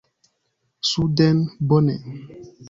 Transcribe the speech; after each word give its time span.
“Suden”, 0.91 1.37
bone. 1.67 1.95